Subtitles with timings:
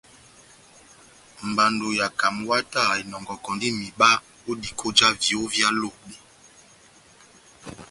[1.49, 4.09] Mbando ya Camwater enɔngɔkɔndi mihiba
[4.49, 6.13] ó diko já viyó vyá Lobe.